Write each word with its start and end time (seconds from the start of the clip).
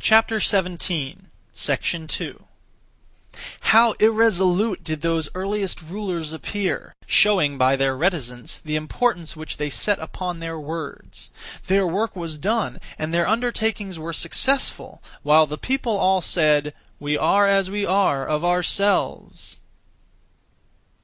2. 0.00 0.76
How 3.62 3.92
irresolute 3.98 4.84
did 4.84 5.00
those 5.02 5.28
(earliest 5.34 5.82
rulers) 5.82 6.32
appear, 6.32 6.94
showing 7.04 7.58
(by 7.58 7.74
their 7.74 7.96
reticence) 7.96 8.60
the 8.60 8.76
importance 8.76 9.34
which 9.34 9.56
they 9.56 9.68
set 9.68 9.98
upon 9.98 10.38
their 10.38 10.56
words! 10.56 11.32
Their 11.66 11.84
work 11.84 12.14
was 12.14 12.38
done 12.38 12.78
and 12.96 13.12
their 13.12 13.26
undertakings 13.26 13.98
were 13.98 14.12
successful, 14.12 15.02
while 15.24 15.46
the 15.48 15.58
people 15.58 15.96
all 15.96 16.20
said, 16.20 16.72
'We 17.00 17.18
are 17.18 17.48
as 17.48 17.68
we 17.68 17.84
are, 17.84 18.24
of 18.24 18.44
ourselves!' 18.44 19.58